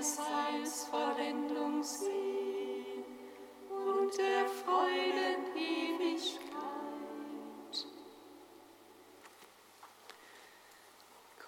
seines 0.00 0.18
Heils 0.18 0.84
Vollendung 0.86 1.82
sehen 1.82 3.04
und 3.68 4.16
der 4.16 4.46
Freuden 4.46 5.54
Ewigkeit. 5.54 6.50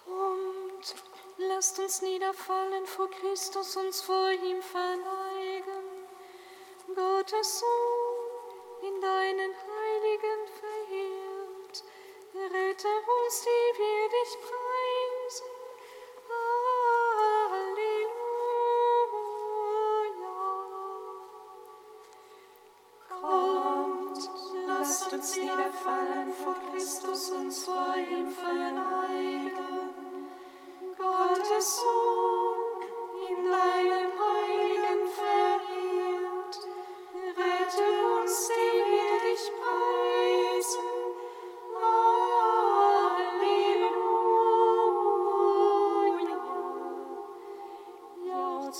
Kommt, 0.05 0.95
lasst 1.37 1.79
uns 1.79 2.01
niederfallen 2.03 2.85
vor 2.85 3.09
Christus, 3.09 3.75
uns 3.75 4.01
vor 4.01 4.29
ihm 4.31 4.61
verneigen. 4.61 5.83
Gottes 6.95 7.59
Sohn. 7.59 7.92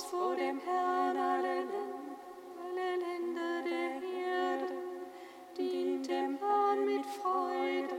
vor 0.02 0.34
dem 0.34 0.58
Herrn 0.58 1.16
alle 1.16 1.64
Länder, 2.96 3.62
der 3.62 4.02
Erde, 4.02 4.74
dient 5.56 6.08
dem 6.08 6.36
Herrn 6.38 6.84
mit 6.84 7.06
Freude, 7.06 7.98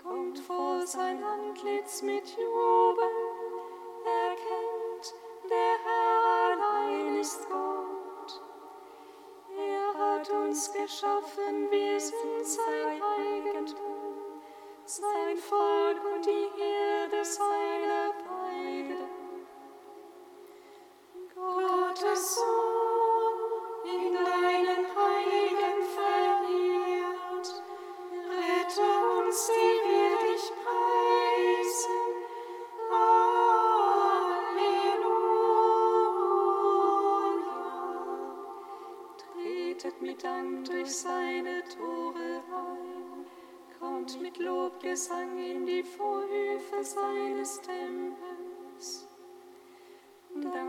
kommt 0.00 0.38
vor 0.38 0.86
sein 0.86 1.22
Antlitz 1.24 2.02
mit 2.02 2.28
Jubel. 2.36 3.27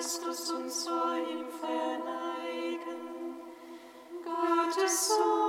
Christus 0.00 0.50
uns 0.52 0.88
vor 0.88 1.14
ihm 1.14 1.44
verneigen. 1.60 3.36
Gottes 4.24 5.08
Sohn. 5.08 5.39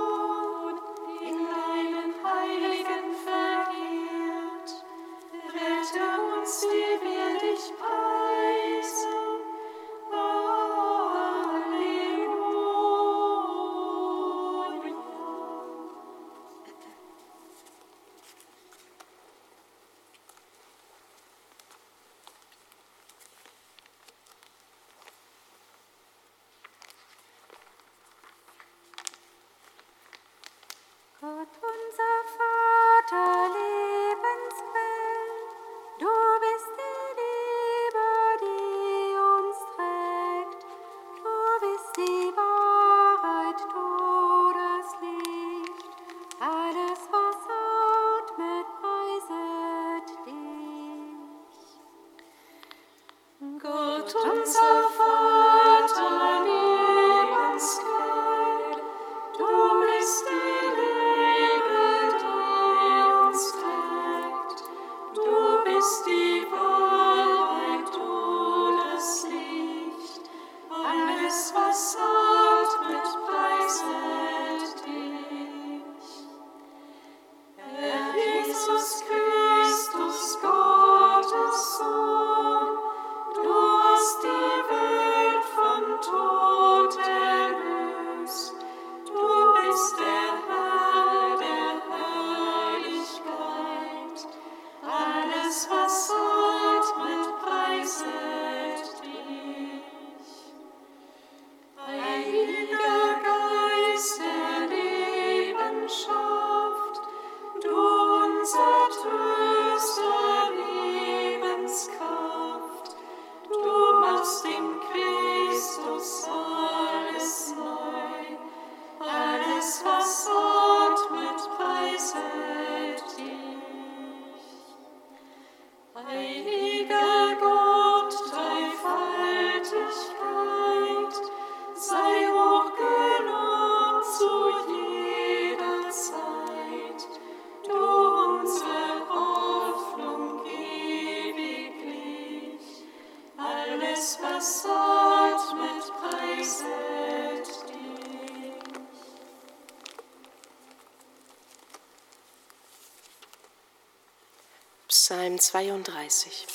32. 155.42 156.51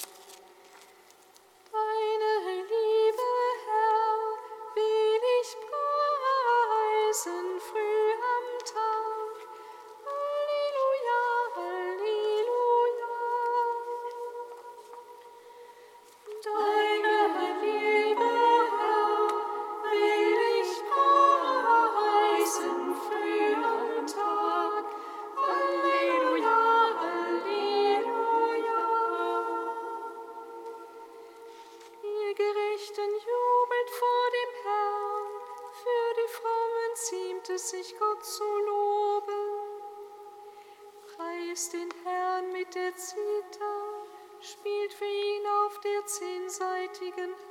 heiligen 47.08 47.47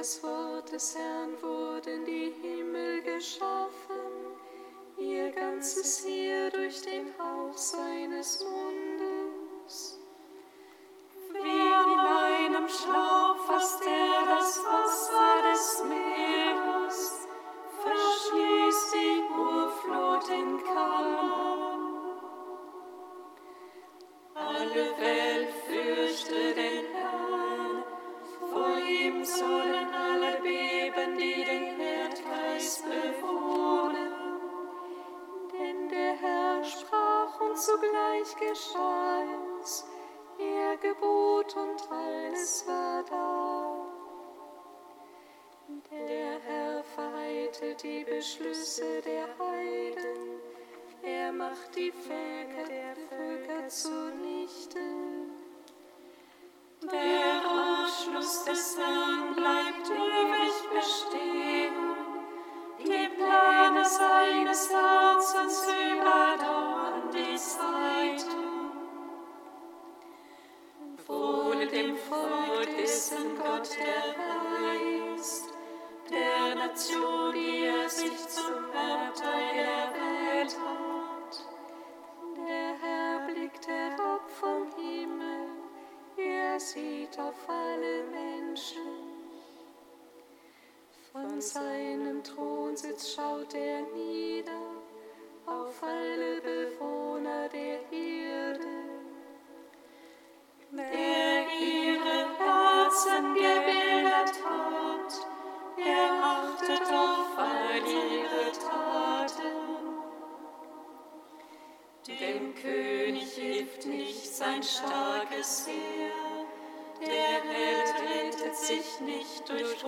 das 0.00 0.22
Wort 0.22 0.72
des 0.72 0.96
Herrn 0.96 1.42
wurde 1.42 1.90
in 1.90 2.06
die 2.06 2.32
Himmel 2.40 3.02
geschaffen, 3.02 4.00
ihr 4.96 5.30
ganzes 5.30 6.02
Heer 6.06 6.48
durch 6.48 6.80
den 6.80 7.12
Hauch 7.18 7.54
seines 7.54 8.42
Mundes. 8.42 8.89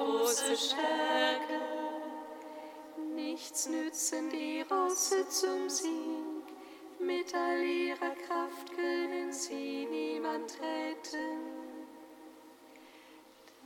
Große 0.03 0.57
Stärke. 0.57 1.61
Nichts 3.15 3.69
nützen 3.69 4.31
die 4.31 4.63
Rosse 4.63 5.29
zum 5.29 5.69
Sieg, 5.69 6.45
mit 6.99 7.35
all 7.35 7.63
ihrer 7.63 8.15
Kraft 8.27 8.75
können 8.75 9.33
sie 9.33 9.87
niemand 9.91 10.59
retten. 10.61 11.63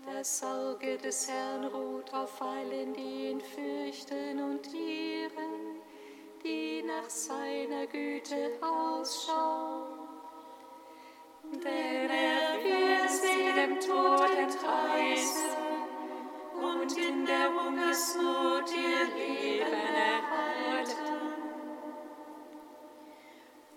Das 0.04 0.42
Auge 0.42 0.98
des 0.98 1.28
Herrn 1.28 1.64
ruht 1.64 2.12
auf 2.14 2.40
allen, 2.40 2.94
die 2.94 3.30
ihn 3.30 3.40
fürchten 3.40 4.40
und 4.40 4.72
ihren, 4.72 5.80
die 6.44 6.82
nach 6.82 7.10
seiner 7.10 7.86
Güte 7.86 8.52
ausschauen. 8.60 9.98
Denn 11.52 12.10
er 12.10 12.64
will 12.64 13.08
sie 13.08 13.52
dem 13.60 13.80
Tod 13.80 14.30
entreißen 14.30 15.65
und 16.66 16.96
in 16.96 17.26
der 17.26 17.48
Hungersnot 17.54 18.70
ihr 18.72 19.04
Leben 19.16 19.72
erhalten. 19.72 21.16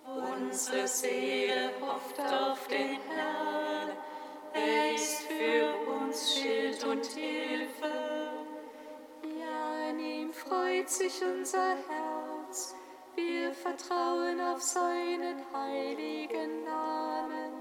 Unsere 0.05 0.87
Seele 0.87 1.71
hofft 1.81 2.19
auf 2.19 2.67
den 2.67 2.99
Herrn, 3.09 3.91
er 4.53 4.95
ist 4.95 5.21
für 5.23 5.91
uns 5.91 6.33
Schild 6.35 6.83
und 6.83 7.05
Hilfe. 7.05 7.91
Ja, 9.39 9.89
an 9.89 9.99
ihm 9.99 10.33
freut 10.33 10.89
sich 10.89 11.21
unser 11.21 11.75
Herz, 11.87 12.75
wir 13.15 13.53
vertrauen 13.53 14.41
auf 14.41 14.61
seinen 14.61 15.43
heiligen 15.53 16.63
Namen. 16.63 17.58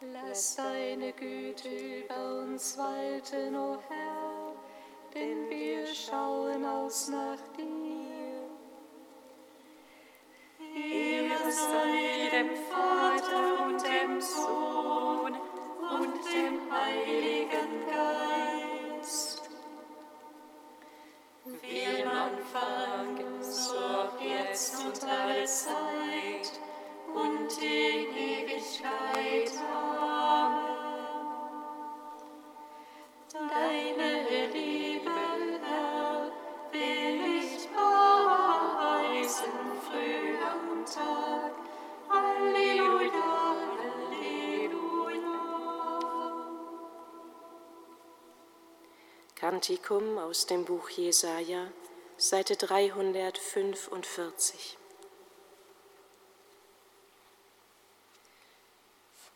Lass 0.00 0.54
deine 0.54 1.12
Güte 1.12 1.68
über 1.68 2.42
uns 2.42 2.78
walten, 2.78 3.56
o 3.56 3.78
Herr, 3.88 4.54
denn 5.12 5.50
wir 5.50 5.84
schauen 5.88 6.64
aus 6.64 7.08
nach 7.08 7.40
dir. 7.56 8.46
Ehre 10.60 11.50
sei 11.50 12.30
dem 12.30 12.50
Vater 12.70 13.66
und 13.66 13.82
dem 13.82 14.20
Sohn 14.20 15.34
und 15.34 16.14
dem 16.32 16.72
Heiligen 16.72 17.84
Geist. 19.00 19.50
Wie 21.44 22.04
am 22.04 22.08
Anfang, 22.08 23.42
so 23.42 23.76
auch 23.76 24.20
jetzt 24.20 24.78
und 24.78 25.02
alle 25.02 25.44
Zeit 25.44 26.67
Kantikum 49.34 50.18
aus 50.18 50.46
dem 50.46 50.64
Buch 50.64 50.88
Jesaja, 50.90 51.72
Seite 52.16 52.56
345. 52.56 54.77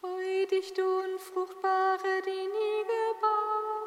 Freu 0.02 0.46
dich, 0.46 0.74
du 0.74 0.82
Unfruchtbare, 0.82 2.22
die 2.26 2.46
nie 2.56 2.82
gebar, 2.82 3.86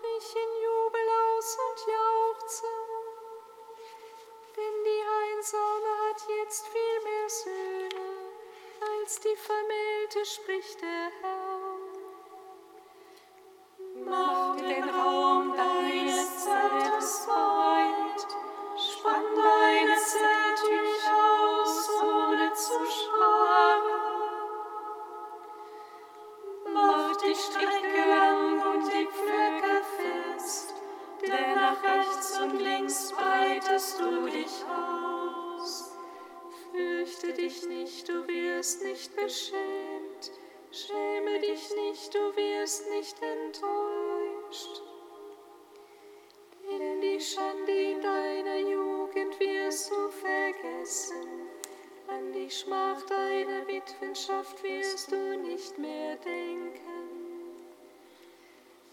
brich 0.00 0.34
in 0.34 0.52
Jubel 0.64 1.08
aus 1.26 1.58
und 1.66 1.78
jauchze. 1.92 2.72
Denn 4.56 4.76
die 4.88 5.04
Einsame 5.20 5.90
hat 6.08 6.20
jetzt 6.40 6.68
viel 6.68 6.98
mehr 7.04 7.28
Söhne, 7.28 8.32
als 8.96 9.20
die 9.20 9.36
Vermählte, 9.36 10.24
spricht 10.24 10.80
der 10.80 11.12
Herr. 11.20 11.31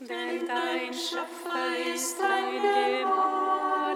Denn 0.01 0.48
dein 0.48 0.94
Schöpfer 0.94 1.94
ist 1.94 2.18
dein 2.22 2.62
Gemahl, 2.62 3.88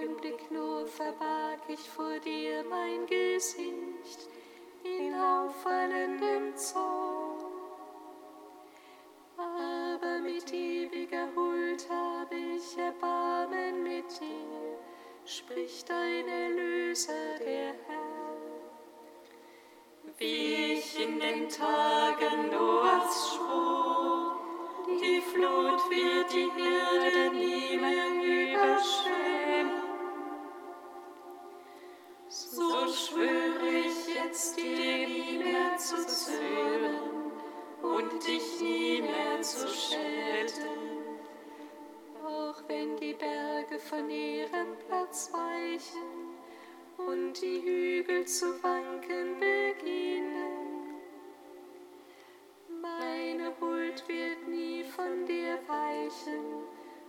Augenblick 0.00 0.50
nur 0.50 0.86
verbarg 0.86 1.60
ich 1.68 1.90
vor 1.90 2.18
dir 2.20 2.64
mein 2.70 3.06
Gesicht 3.06 4.28
in 4.82 5.14
auffallendem 5.14 6.56
Zorn. 6.56 7.44
Aber 9.36 10.18
mit 10.20 10.50
ewiger 10.52 11.28
Huld 11.34 11.86
habe 11.90 12.34
ich 12.34 12.78
Erbarmen 12.78 13.82
mit 13.82 14.06
dir, 14.20 14.78
spricht 15.26 15.90
dein 15.90 16.28
Erlöser, 16.28 17.38
der 17.38 17.74
Herr. 17.86 18.36
Wie 20.16 20.74
ich 20.74 20.98
in 20.98 21.20
den 21.20 21.48
Tagen 21.48 22.50
Noahs 22.50 23.34
schwor, 23.34 24.40
die 24.88 25.20
Flut 25.20 25.90
wird 25.90 26.32
die 26.32 26.50
Erde 26.58 27.34
nie 27.34 27.76
mehr 27.76 28.54
überschwemmen. 28.54 29.79
Jetzt 34.30 34.56
dir 34.56 35.08
nie 35.08 35.38
mehr 35.38 35.76
zu 35.76 36.06
zögern 36.06 37.32
und 37.82 38.24
dich 38.24 38.60
nie 38.60 39.02
mehr 39.02 39.42
zu 39.42 39.66
schelten. 39.66 40.78
Auch 42.24 42.62
wenn 42.68 42.96
die 42.96 43.14
Berge 43.14 43.80
von 43.80 44.08
ihrem 44.08 44.76
Platz 44.86 45.32
weichen 45.32 46.38
und 46.96 47.42
die 47.42 47.60
Hügel 47.60 48.24
zu 48.24 48.46
wanken 48.62 49.40
beginnen. 49.40 51.00
Meine 52.80 53.52
Huld 53.60 54.04
wird 54.06 54.46
nie 54.46 54.84
von 54.84 55.26
dir 55.26 55.58
weichen 55.66 56.68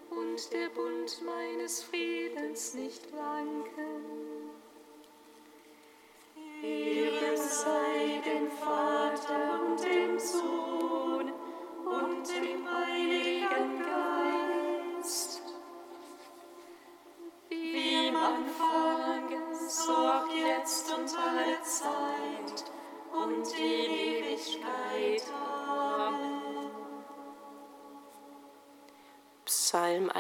und 0.10 0.52
der 0.52 0.70
Bund 0.70 1.22
meines 1.24 1.84
Friedens 1.84 2.74
nicht 2.74 3.14
wanken. 3.14 3.91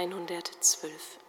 112 0.07 1.20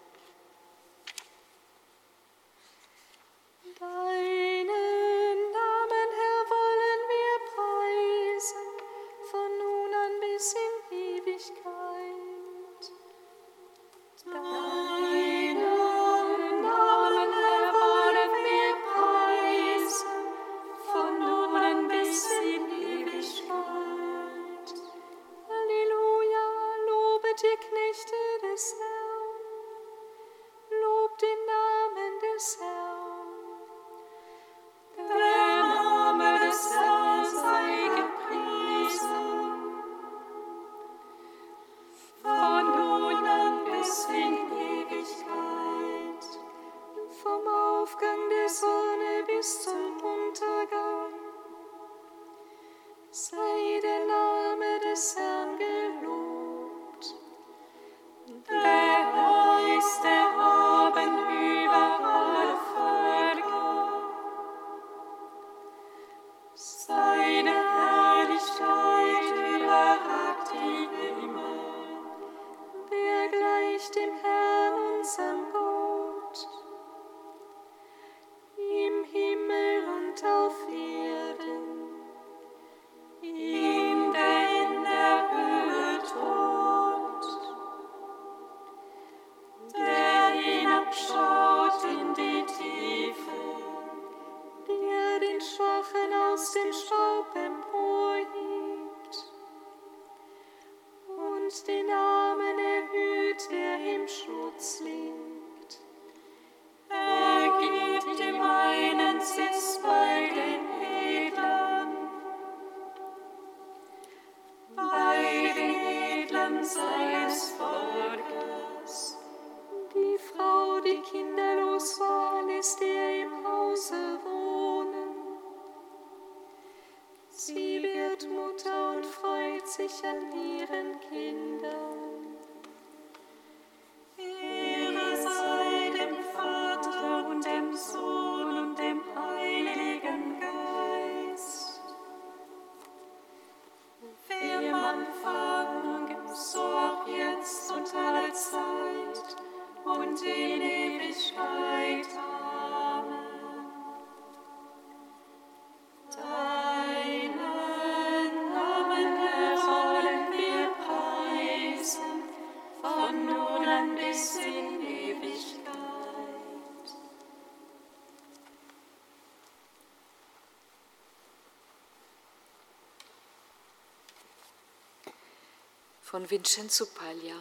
von 176.12 176.28
Vincenzo 176.28 176.84
Paglia. 176.84 177.38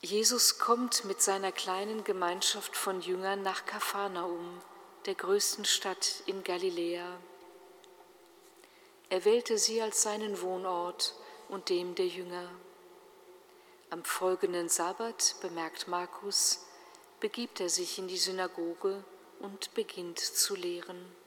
Jesus 0.00 0.58
kommt 0.58 1.04
mit 1.04 1.22
seiner 1.22 1.52
kleinen 1.52 2.02
Gemeinschaft 2.02 2.76
von 2.76 3.00
Jüngern 3.00 3.42
nach 3.42 3.64
Kapharnaum, 3.64 4.60
der 5.06 5.14
größten 5.14 5.64
Stadt 5.64 6.24
in 6.26 6.42
Galiläa. 6.42 7.16
Er 9.08 9.24
wählte 9.24 9.56
sie 9.56 9.80
als 9.80 10.02
seinen 10.02 10.40
Wohnort 10.40 11.14
und 11.48 11.68
dem 11.68 11.94
der 11.94 12.08
Jünger. 12.08 12.50
Am 13.90 14.02
folgenden 14.02 14.68
Sabbat, 14.68 15.36
bemerkt 15.40 15.86
Markus, 15.86 16.66
begibt 17.20 17.60
er 17.60 17.68
sich 17.68 18.00
in 18.00 18.08
die 18.08 18.18
Synagoge 18.18 19.04
und 19.38 19.72
beginnt 19.74 20.18
zu 20.18 20.56
lehren. 20.56 21.19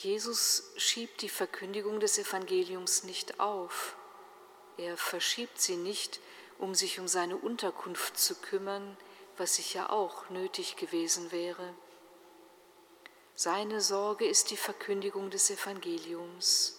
Jesus 0.00 0.62
schiebt 0.76 1.22
die 1.22 1.28
Verkündigung 1.28 1.98
des 1.98 2.18
Evangeliums 2.18 3.02
nicht 3.02 3.40
auf. 3.40 3.96
Er 4.76 4.96
verschiebt 4.96 5.60
sie 5.60 5.74
nicht, 5.74 6.20
um 6.56 6.72
sich 6.76 7.00
um 7.00 7.08
seine 7.08 7.36
Unterkunft 7.36 8.16
zu 8.16 8.36
kümmern, 8.36 8.96
was 9.38 9.56
sicher 9.56 9.92
auch 9.92 10.30
nötig 10.30 10.76
gewesen 10.76 11.32
wäre. 11.32 11.74
Seine 13.34 13.80
Sorge 13.80 14.24
ist 14.24 14.52
die 14.52 14.56
Verkündigung 14.56 15.30
des 15.30 15.50
Evangeliums. 15.50 16.78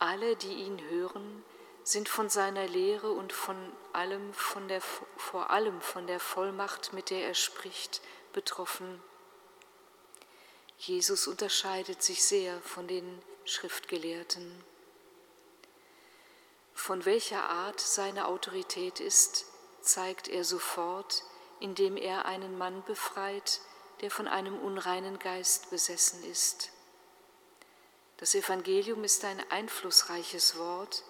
Alle, 0.00 0.34
die 0.34 0.54
ihn 0.54 0.80
hören, 0.90 1.44
sind 1.84 2.08
von 2.08 2.28
seiner 2.28 2.66
Lehre 2.66 3.12
und 3.12 3.32
von 3.32 3.56
allem, 3.92 4.34
von 4.34 4.66
der, 4.66 4.80
vor 4.80 5.50
allem 5.50 5.80
von 5.80 6.08
der 6.08 6.18
Vollmacht, 6.18 6.92
mit 6.92 7.10
der 7.10 7.28
er 7.28 7.34
spricht, 7.34 8.00
betroffen. 8.32 9.00
Jesus 10.78 11.26
unterscheidet 11.26 12.02
sich 12.02 12.24
sehr 12.24 12.60
von 12.60 12.86
den 12.86 13.20
Schriftgelehrten. 13.44 14.64
Von 16.72 17.04
welcher 17.04 17.42
Art 17.42 17.80
seine 17.80 18.28
Autorität 18.28 19.00
ist, 19.00 19.46
zeigt 19.80 20.28
er 20.28 20.44
sofort, 20.44 21.24
indem 21.58 21.96
er 21.96 22.26
einen 22.26 22.56
Mann 22.56 22.84
befreit, 22.84 23.60
der 24.00 24.12
von 24.12 24.28
einem 24.28 24.56
unreinen 24.56 25.18
Geist 25.18 25.70
besessen 25.70 26.22
ist. 26.22 26.70
Das 28.18 28.36
Evangelium 28.36 29.02
ist 29.02 29.24
ein 29.24 29.42
einflussreiches 29.50 30.56
Wort, 30.56 31.02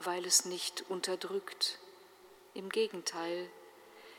weil 0.00 0.24
es 0.24 0.46
nicht 0.46 0.84
unterdrückt. 0.88 1.78
Im 2.54 2.70
Gegenteil, 2.70 3.50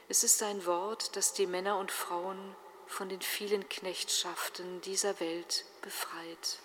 es 0.07 0.23
ist 0.23 0.43
ein 0.43 0.67
Wort, 0.67 1.15
das 1.15 1.33
die 1.33 1.47
Männer 1.47 1.79
und 1.79 1.91
Frauen 1.91 2.55
von 2.93 3.09
den 3.09 3.21
vielen 3.21 3.67
Knechtschaften 3.69 4.79
dieser 4.81 5.19
Welt 5.19 5.65
befreit. 5.81 6.59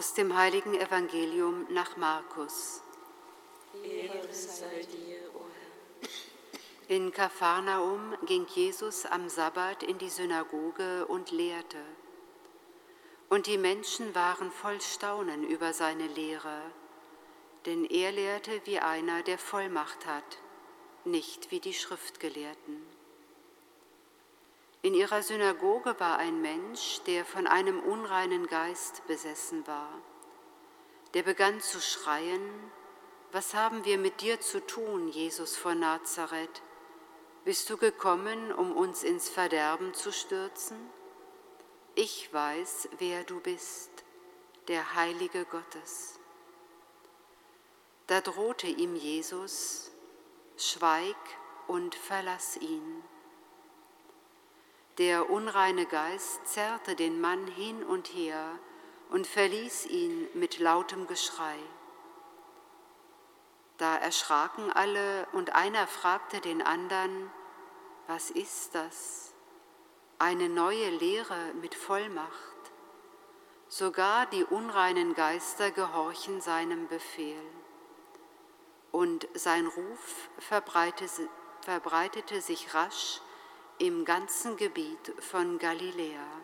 Aus 0.00 0.14
dem 0.14 0.34
heiligen 0.34 0.72
Evangelium 0.72 1.66
nach 1.68 1.98
Markus. 1.98 2.80
Ehre 3.84 4.32
sei 4.32 4.86
dir, 4.90 5.28
o 5.34 5.42
Herr. 6.88 6.96
In 6.96 7.12
Kapharnaum 7.12 8.16
ging 8.24 8.46
Jesus 8.46 9.04
am 9.04 9.28
Sabbat 9.28 9.82
in 9.82 9.98
die 9.98 10.08
Synagoge 10.08 11.06
und 11.06 11.32
lehrte. 11.32 11.84
Und 13.28 13.46
die 13.46 13.58
Menschen 13.58 14.14
waren 14.14 14.50
voll 14.50 14.80
Staunen 14.80 15.46
über 15.46 15.74
seine 15.74 16.06
Lehre, 16.06 16.62
denn 17.66 17.84
er 17.84 18.10
lehrte 18.10 18.62
wie 18.64 18.78
einer, 18.78 19.22
der 19.22 19.36
Vollmacht 19.36 20.06
hat, 20.06 20.38
nicht 21.04 21.50
wie 21.50 21.60
die 21.60 21.74
Schriftgelehrten. 21.74 22.89
In 24.82 24.94
ihrer 24.94 25.22
Synagoge 25.22 25.98
war 26.00 26.18
ein 26.18 26.40
Mensch, 26.40 27.00
der 27.06 27.26
von 27.26 27.46
einem 27.46 27.80
unreinen 27.80 28.46
Geist 28.46 29.06
besessen 29.06 29.66
war. 29.66 29.92
Der 31.12 31.22
begann 31.22 31.60
zu 31.60 31.80
schreien, 31.80 32.40
was 33.32 33.52
haben 33.54 33.84
wir 33.84 33.98
mit 33.98 34.22
dir 34.22 34.40
zu 34.40 34.64
tun, 34.66 35.08
Jesus 35.08 35.56
von 35.56 35.78
Nazareth? 35.78 36.62
Bist 37.44 37.68
du 37.68 37.76
gekommen, 37.76 38.52
um 38.52 38.72
uns 38.76 39.02
ins 39.02 39.28
Verderben 39.28 39.92
zu 39.92 40.12
stürzen? 40.12 40.78
Ich 41.94 42.32
weiß, 42.32 42.88
wer 42.98 43.24
du 43.24 43.38
bist, 43.40 43.90
der 44.68 44.94
Heilige 44.94 45.44
Gottes. 45.44 46.18
Da 48.06 48.20
drohte 48.20 48.66
ihm 48.66 48.96
Jesus, 48.96 49.90
schweig 50.56 51.16
und 51.66 51.94
verlass 51.94 52.56
ihn. 52.56 53.02
Der 55.00 55.28
unreine 55.30 55.86
Geist 55.86 56.46
zerrte 56.46 56.94
den 56.94 57.20
Mann 57.22 57.46
hin 57.46 57.82
und 57.82 58.08
her 58.08 58.58
und 59.08 59.26
verließ 59.26 59.86
ihn 59.86 60.28
mit 60.34 60.58
lautem 60.58 61.06
Geschrei. 61.06 61.56
Da 63.78 63.96
erschraken 63.96 64.70
alle 64.70 65.26
und 65.32 65.54
einer 65.54 65.86
fragte 65.86 66.42
den 66.42 66.60
anderen, 66.60 67.30
was 68.08 68.28
ist 68.28 68.74
das? 68.74 69.32
Eine 70.18 70.50
neue 70.50 70.90
Lehre 70.90 71.54
mit 71.62 71.74
Vollmacht. 71.74 72.58
Sogar 73.68 74.26
die 74.26 74.44
unreinen 74.44 75.14
Geister 75.14 75.70
gehorchen 75.70 76.42
seinem 76.42 76.88
Befehl. 76.88 77.40
Und 78.92 79.26
sein 79.32 79.66
Ruf 79.66 80.28
verbreitete, 80.36 81.30
sich 82.42 82.74
rasch 82.74 83.22
im 83.80 84.04
ganzen 84.04 84.58
Gebiet 84.58 85.14
von 85.20 85.58
Galiläa. 85.58 86.42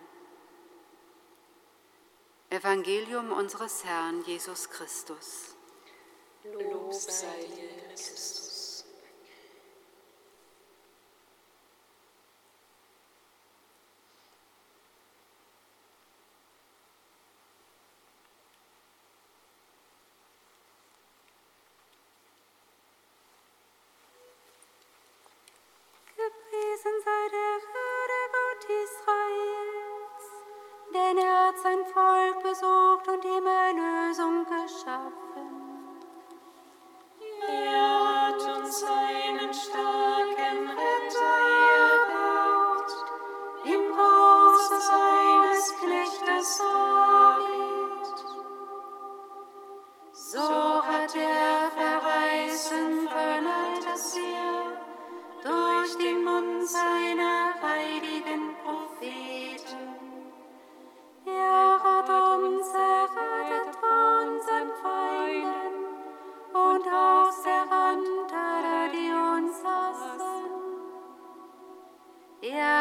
Evangelium 2.49 3.31
unseres 3.31 3.85
Herrn 3.85 4.25
Jesus 4.25 4.71
Christus. 4.71 5.55
Lob 6.45 6.95
sei 6.95 7.45
dir, 7.55 7.89
Christus. 7.89 8.36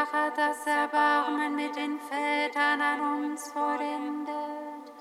Tatsache, 0.06 0.34
das 0.36 0.65
Erbarmen 0.68 1.56
mit 1.56 1.76
den 1.76 2.00
Vätern 2.00 2.82
an 2.82 3.24
uns 3.24 3.52
vollendet 3.52 4.94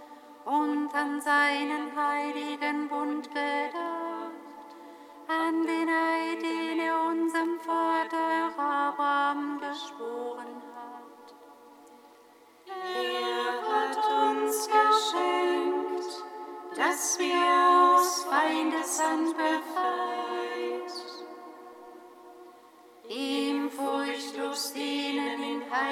und 0.44 0.94
an 0.94 1.20
seinen 1.20 1.94
heiligen 1.96 2.88
Bund 2.88 3.28
gedacht, 3.28 4.30
an 5.28 5.66
den 5.66 5.88
Eid, 5.88 6.42
den 6.42 6.80
er 6.80 7.02
unserem 7.08 7.58
Vater 7.60 8.48
Abraham 8.48 9.60
geschworen 9.60 10.62
hat. 10.74 11.34
Er 12.66 13.52
hat 13.72 13.98
uns 14.30 14.66
geschenkt, 14.66 16.24
dass 16.76 17.18
wir 17.18 17.96
aus 17.96 18.24
Feindeshand 18.24 19.36
befreien. 19.36 20.43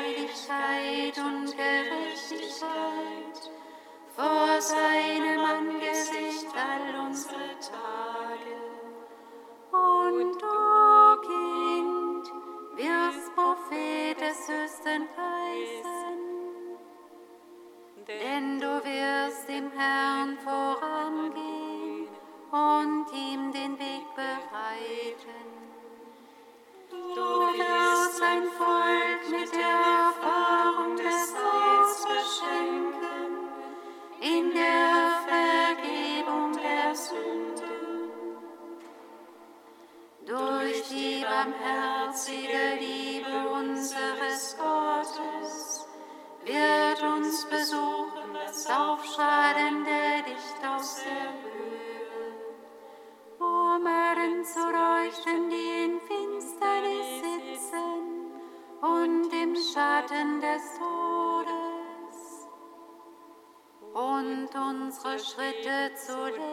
Heiligkeit 0.03 1.17
und 1.19 1.57
Gerechtigkeit 1.57 3.51
vor 4.17 4.61
seinem 4.61 5.45
Angesicht 5.45 6.49
all 6.57 7.07
unsere 7.07 7.57
Tage. 7.61 8.57
Und 9.71 10.43
du, 10.43 11.21
Kind, 11.23 12.33
wirst 12.77 13.35
Prophet 13.37 14.21
des 14.21 14.49
Höchsten 14.49 15.09
heißen, 15.17 16.19
denn 18.09 18.61
du 18.61 18.85
wirst 18.85 19.49
dem 19.49 19.71
Herrn 19.71 20.37
vorangehen 20.39 22.09
und 22.51 23.07
ihm 23.15 23.53
den 23.53 23.79
Weg 23.79 24.15
bereiten. 24.17 25.62
Schritte 65.33 65.95
zu. 65.95 66.52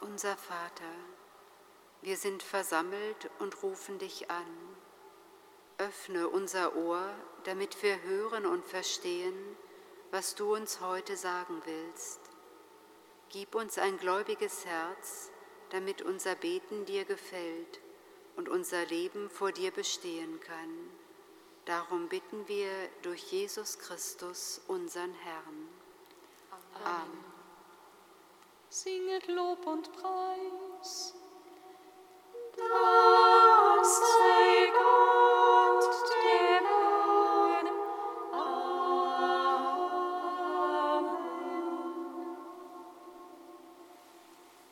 Unser 0.00 0.36
Vater, 0.36 0.94
wir 2.02 2.16
sind 2.16 2.42
versammelt 2.42 3.30
und 3.38 3.62
rufen 3.62 3.98
dich 3.98 4.30
an. 4.30 4.46
Öffne 5.78 6.28
unser 6.28 6.76
Ohr, 6.76 7.08
damit 7.44 7.82
wir 7.82 8.02
hören 8.02 8.46
und 8.46 8.64
verstehen, 8.64 9.56
was 10.10 10.34
du 10.34 10.54
uns 10.54 10.80
heute 10.80 11.16
sagen 11.16 11.62
willst. 11.64 12.20
Gib 13.30 13.54
uns 13.54 13.78
ein 13.78 13.98
gläubiges 13.98 14.66
Herz, 14.66 15.30
damit 15.70 16.02
unser 16.02 16.34
Beten 16.34 16.84
dir 16.84 17.04
gefällt 17.04 17.80
und 18.36 18.48
unser 18.48 18.84
Leben 18.86 19.30
vor 19.30 19.52
dir 19.52 19.70
bestehen 19.70 20.40
kann. 20.40 20.90
Darum 21.64 22.08
bitten 22.08 22.46
wir 22.48 22.70
durch 23.02 23.32
Jesus 23.32 23.78
Christus, 23.78 24.60
unseren 24.66 25.14
Herrn. 25.14 25.68
Amen. 26.50 26.86
Amen. 26.86 27.31
Singet 28.74 29.28
Lob 29.28 29.66
und 29.66 29.92
Preis. 29.92 31.12